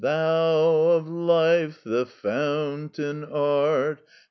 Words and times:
"Thou 0.01 0.53
of 0.95 1.07
Life 1.07 1.83
the 1.83 2.07
fountain 2.07 3.23
art. 3.23 4.01